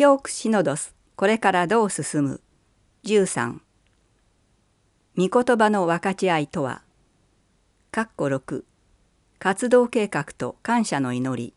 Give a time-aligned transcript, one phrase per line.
[0.00, 0.94] 教区シノドス。
[1.14, 2.40] これからどう進む
[3.04, 3.58] ？13
[5.18, 6.80] 御言葉の分かち合いとは？
[7.92, 8.64] 括弧6
[9.38, 11.52] 活動計画と感謝の祈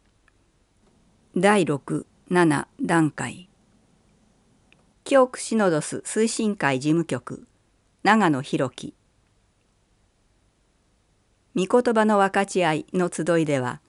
[1.33, 1.39] り。
[1.39, 3.47] 第67段階。
[5.05, 7.48] 教区シノドス推進会事務局。
[8.04, 8.94] 長野博樹。
[11.55, 13.80] 御言葉の分かち合いの集いでは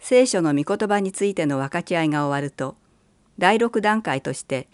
[0.00, 2.76] 聖書の御言葉についての分かち合いが終わると
[3.38, 4.68] 第6段階として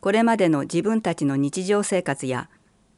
[0.00, 2.50] これまでの自分たちの日常生活や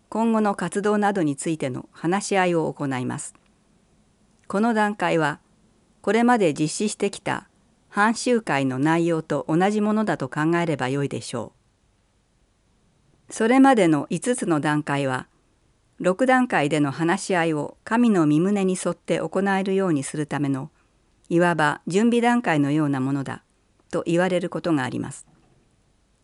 [0.09, 3.35] 今後の活動などについての話し合いを行います。
[4.49, 5.41] この段階は
[6.01, 7.49] これまで実施してきた
[7.89, 11.53] 反集会の内容と同じものだと考えればよいでしょ
[13.29, 13.33] う。
[13.33, 15.27] それまでの5つの段階は
[16.01, 20.71] 6段階での話し合いを神の身旨に沿って行えるようにするための
[21.29, 23.43] いわば準備段階のようなものだ
[23.91, 25.27] と言われることがあります。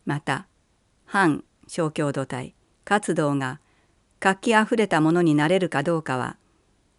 [0.05, 0.47] また
[1.05, 3.59] 反小共同体活動が
[4.19, 6.37] 活気あふれたものになれるかどうかは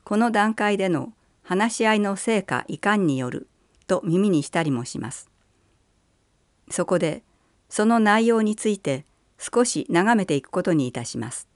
[0.04, 3.48] この段階での話し合いの成果いかんによる
[3.86, 5.30] と耳にしたりもします。
[6.70, 7.22] そこで
[7.68, 9.04] その内容について
[9.38, 11.48] 少し眺めていくことにいたします。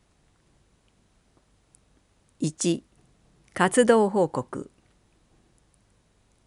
[2.40, 2.82] 1
[3.54, 4.70] 活動報告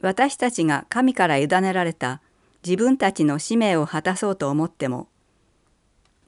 [0.02, 2.22] 私たちが神から委ねられた
[2.66, 5.08] 自分たちの使命を果たそうと思っても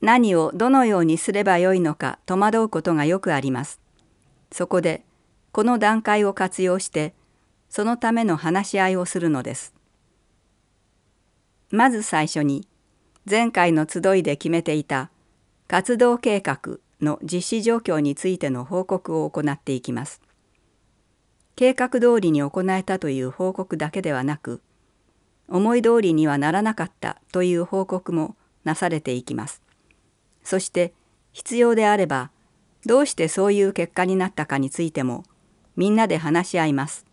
[0.03, 3.79] 何をどのようにすればよいのか戸惑うことがよくあります。
[4.51, 5.05] そこで
[5.53, 7.13] この段階を活用して
[7.69, 9.73] そのための話し合いをするのです。
[11.69, 12.67] まず最初に
[13.29, 15.09] 前回の集いで決めていた
[15.69, 20.21] 活動計画の実施状況についての報告を行っていきます。
[21.55, 24.61] 計画通りに行えたという報告だけではなく
[25.47, 29.61] 思い通りにはならなかったという報告もなされていきます。
[30.43, 30.93] そして
[31.31, 32.31] 必要であれば
[32.85, 35.23] どうしてそういう結果になったかについても
[35.75, 37.05] みんなで話し合います。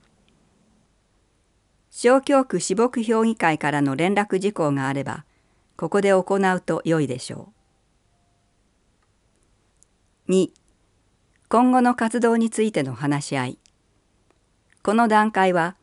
[1.90, 5.24] 小教区私牧評議会からの連絡事項があれば
[5.76, 7.52] ここで行うと良いでしょ
[10.28, 10.32] う。
[10.32, 10.50] 2
[11.48, 13.58] 今後の活動についての話し合い
[14.82, 15.74] この段階は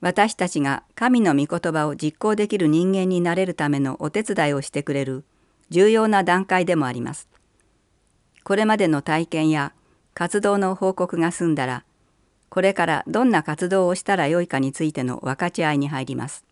[0.00, 5.24] 私たちが神の御言葉を実行できる人間になれるためのお手伝いをしてくれる
[5.70, 7.28] 重要な段階でもあります。
[8.44, 9.72] これまでの体験や
[10.14, 11.84] 活動の報告が済んだら
[12.48, 16.44] これからどんな活動をしたらよいかについての分かち合いに入ります。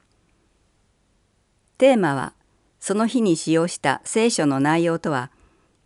[1.78, 2.34] テーマは
[2.78, 5.30] その日に使用した聖書の内容とは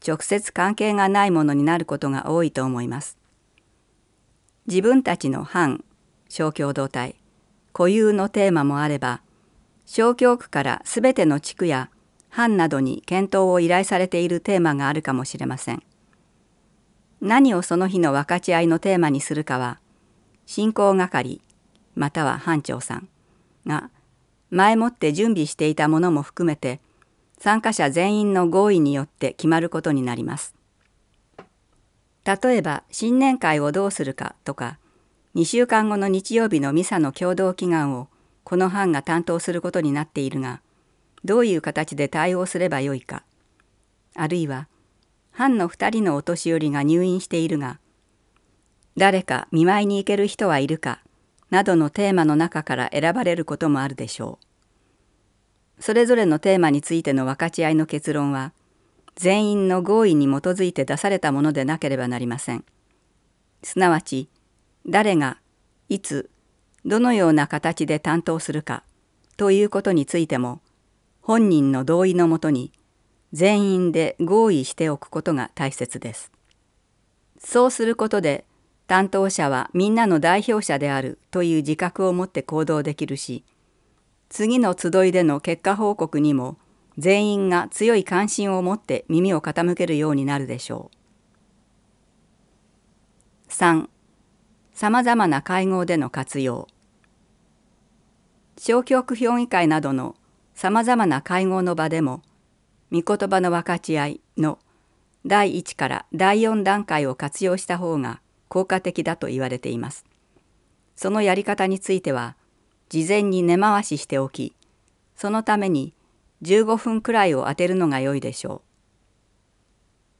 [0.07, 3.17] 直接関係がないものになることが多いと思います。
[4.67, 5.85] 自分たちの反
[6.29, 7.15] 小共同体
[7.79, 9.21] 固有のテーマもあれば
[9.87, 11.91] 小教区から全ての地区や
[12.29, 15.83] 班などに検討を依頼されているテーマがあるかもしれません。
[17.21, 19.79] 何をその日の分かち合いのテーマにするかは
[20.45, 21.41] 進行係
[21.95, 23.09] または班長さん
[23.65, 23.91] が
[24.51, 26.81] 前もって準備していたものも含めて
[27.39, 30.57] 参加者全員の合意によって決まることになります。
[32.25, 34.81] 例えば新年会をどうするかとか
[35.35, 38.09] 2週間後の日曜日のミサの共同祈願を
[38.45, 40.63] この班が担当することになっているが
[41.25, 43.25] どういう形で対応すればよいか
[44.15, 44.69] あるいは
[45.31, 47.79] 班の2人のお年寄りが入院しているが
[48.97, 51.01] 誰か見舞いに行ける人はいるか
[51.51, 54.39] などのテーマの中から選ばれることもあるでしょ
[55.79, 55.83] う。
[55.83, 58.53] それぞれのテーマについての分かち合いの結論は
[59.15, 62.65] 全員の合意に基づいて出されたものでなければなりません。
[63.63, 64.29] すなわち
[64.89, 65.39] 誰が
[65.91, 66.31] いつ
[66.87, 68.85] どのような形で担当するか
[69.37, 70.63] ということについても
[71.21, 72.73] 本人の同意のもとに
[73.35, 76.33] 全員で合意しておくことが大切です。
[77.39, 78.47] そうすることで
[78.87, 83.45] 担当者はみんなの代表者であるという自覚を持って行動できるし
[84.31, 86.57] 次の集いでの結果報告にも
[86.97, 90.91] 全員が強い関心を持って耳を傾けるようになるでしょ
[93.49, 93.53] う。
[93.53, 93.89] 3.
[94.79, 96.69] さまざまな会合での活用
[98.57, 100.15] 小教区評議会などの
[100.55, 102.23] さまざまな会合の場でも
[102.93, 104.61] 御言葉の分かち合いの
[105.27, 110.07] 第1から第4段階を活用した方が効果的だと言われています。
[110.95, 112.37] そのやり方については
[112.89, 114.55] 事前に根回ししておき
[115.17, 115.93] そのために
[116.43, 118.63] 15分くらいを当てるのが良いでしょ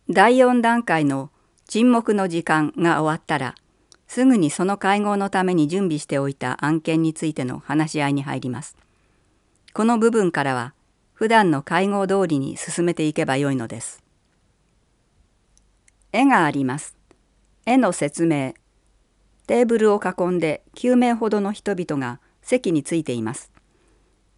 [0.09, 0.15] う。
[0.15, 1.31] 第4段階の
[1.69, 3.55] 沈黙の時間が終わったら
[4.09, 8.77] すぐにその会合のために準備しておいた案件についての話し合いに入ります。
[9.75, 10.75] この部分からは
[11.13, 14.03] 普段の会合通りに進めていけばよいのです。
[16.11, 16.97] 絵があります。
[17.67, 18.55] 絵の説明。
[19.47, 23.53] テーブルを囲んで9名ほどの人々が席についています。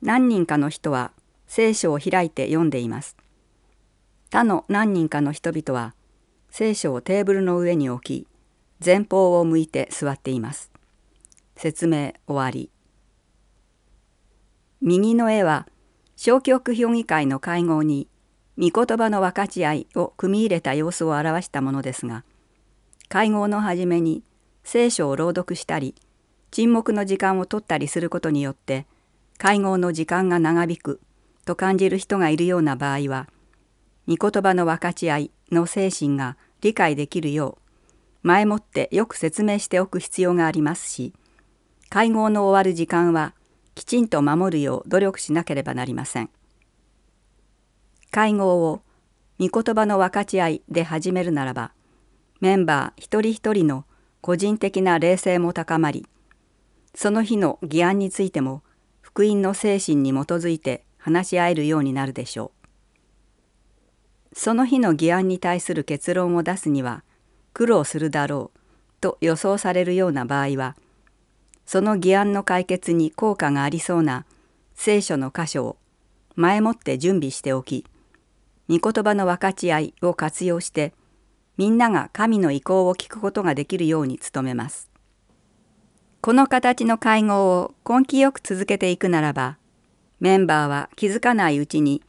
[0.02, 1.12] 何人かの人は
[1.46, 3.16] 聖書を開いて読んでいます。
[4.30, 5.94] 他の何人かの人々は
[6.50, 8.29] 聖書をテーブルの上に置き
[8.84, 10.70] 前方を向いて座っています。
[11.56, 12.70] 説明終わり。
[14.80, 15.66] 右の絵は
[16.16, 18.08] 小曲評議会の会合に
[18.58, 22.24] 御言葉の分かち合いを組み入れた様子を表したものですが
[23.08, 24.22] 会合の初めに
[24.64, 25.94] 聖書を朗読したり
[26.50, 28.86] 沈黙の時間を取ったりすることによって
[29.38, 31.00] 会合の時間が長引く
[31.44, 33.28] と感じる人がいるような場合は
[34.08, 37.59] 御言葉の分かち合いの精神が理解できるよう
[38.22, 41.14] 前もってよく説明しておく必要がありますし
[41.88, 43.34] 会合の終わる時間は
[43.74, 46.30] きちんと守るよう努力しなければなりません。
[48.10, 48.82] 会合を
[49.38, 51.72] 御言葉の分かち合いで始めるならば
[52.40, 53.84] メンバー一人一人の
[54.20, 56.06] 個人的な霊性も高まり
[56.94, 58.62] その日の議案についても
[59.00, 62.52] 福音の精神に基づいて話し合えるようになるでしょ
[64.32, 64.36] う。
[64.36, 67.02] その日の議案に対する結論を出すには
[67.52, 68.60] 苦労するだろう
[69.00, 70.76] と予想されるような場合は
[71.66, 74.26] その議案の解決に効果がありそうな
[74.74, 75.76] 聖書の箇所を
[76.36, 77.84] 前もって準備しておき
[78.68, 80.94] 御言葉の分かち合いを活用して
[81.56, 84.90] みんなが神の意向を聞くことができるように努めます。
[86.22, 89.56] この形の会合を根気よく続けていくならば
[90.20, 92.02] メンバーは気づかないうちに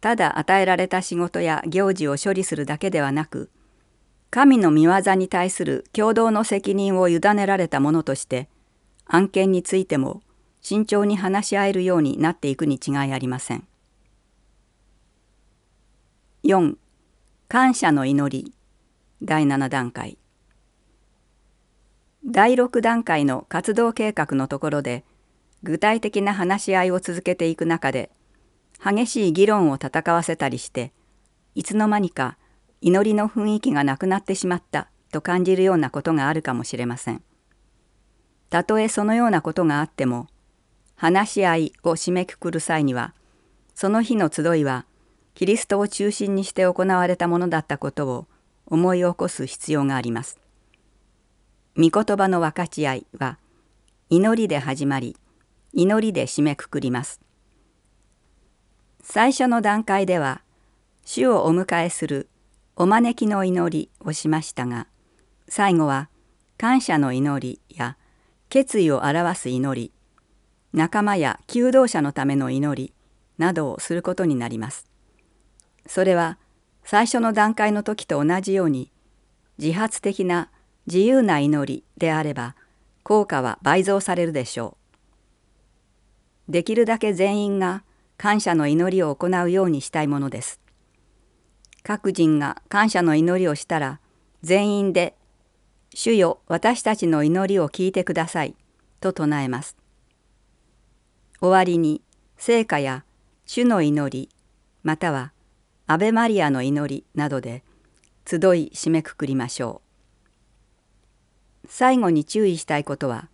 [0.00, 3.50] ただ与えられた仕事や行事を処理するだけではなく
[4.30, 8.48] 神の御業に対する共同の責任を委ねられたものとして
[9.06, 10.22] 案件についても
[10.60, 13.66] 慎重に話し合えるようになっていくに違いありません。
[16.44, 16.76] 4
[17.48, 18.54] 感謝の祈り
[19.22, 20.16] 第7段階
[22.24, 25.04] 第6段階の活動計画のところで
[25.62, 28.10] 具体的な話し合いを続けていく中で
[28.82, 30.92] 激しい議論を戦わせたりして
[31.54, 32.38] いつの間にか
[32.82, 37.22] 祈りの雰囲気がなくなってしまったと感じるようなことがあるかもしれません。
[38.48, 40.26] たとえそのようなことがあっても
[40.96, 43.14] 話し合いを締めくくる際には
[43.74, 44.86] その日の集いは
[45.34, 48.26] キリストを中心にして行われたものだったことを
[48.66, 50.38] 思い起こす必要があります。
[51.76, 53.38] 御言葉の分かち合いは
[54.08, 55.16] 祈りで始まり
[55.72, 57.20] 祈りで締めくくります。
[59.02, 60.42] 最初の段階では
[61.04, 62.28] 主をお迎えする
[62.76, 64.86] お招きの祈りをしましたが
[65.48, 66.08] 最後は
[66.56, 67.96] 感謝の祈りや
[68.48, 69.92] 決意を表す祈り
[70.72, 72.94] 仲間や求道者のための祈り
[73.38, 74.86] などをすることになります。
[75.86, 76.38] それは
[76.84, 78.92] 最初の段階の時と同じように
[79.58, 80.50] 自発的な
[80.86, 82.54] 自由な祈りであれば
[83.02, 84.76] 効果は倍増されるでしょ
[86.48, 86.52] う。
[86.52, 87.82] できるだけ全員が
[88.16, 90.59] 感謝の祈りを行うようにしたいものです。
[91.82, 94.00] 各人が感謝の祈りをしたら
[94.42, 95.14] 全員で
[95.94, 98.54] 主よ私たちの祈りを聞いてください」
[99.00, 99.76] と唱えます。
[101.40, 102.02] 終わりに
[102.36, 103.04] 聖歌や
[103.46, 104.28] 主の祈り
[104.82, 105.32] または
[105.86, 107.64] アベマリアの祈りなどで
[108.26, 109.82] 集い締めくくりましょ
[111.64, 111.68] う。
[111.68, 113.28] 最後に注意したいことは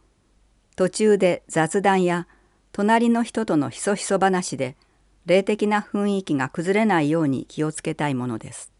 [0.77, 2.27] 途中で雑談や
[2.73, 4.77] 隣の人とのひそひそ話で
[5.27, 8.76] 霊的な雰囲気が崩れないように気をつけたいものです。